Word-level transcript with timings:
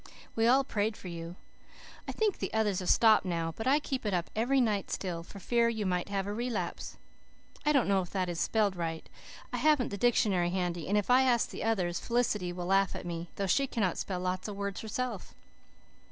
We 0.35 0.47
all 0.47 0.63
prayed 0.63 0.97
for 0.97 1.09
you. 1.09 1.35
I 2.07 2.11
think 2.11 2.39
the 2.39 2.51
others 2.55 2.79
have 2.79 2.89
stopped 2.89 3.23
now, 3.23 3.53
but 3.55 3.67
I 3.67 3.79
keep 3.79 4.03
it 4.03 4.15
up 4.15 4.31
every 4.35 4.59
night 4.59 4.89
still, 4.89 5.21
for 5.21 5.37
fear 5.39 5.69
you 5.69 5.85
might 5.85 6.09
have 6.09 6.25
a 6.25 6.33
relaps. 6.33 6.95
(I 7.67 7.71
don't 7.71 7.87
know 7.87 8.01
if 8.01 8.09
that 8.09 8.27
is 8.27 8.39
spelled 8.39 8.75
right. 8.75 9.07
I 9.53 9.57
haven't 9.57 9.89
the 9.89 9.99
dixonary 9.99 10.49
handy, 10.49 10.87
and 10.87 10.97
if 10.97 11.11
I 11.11 11.21
ask 11.21 11.51
the 11.51 11.63
others 11.63 11.99
Felicity 11.99 12.51
will 12.51 12.65
laugh 12.65 12.95
at 12.95 13.05
me, 13.05 13.29
though 13.35 13.45
she 13.45 13.67
cannot 13.67 13.99
spell 13.99 14.21
lots 14.21 14.47
of 14.47 14.55
words 14.55 14.81
herself.) 14.81 15.35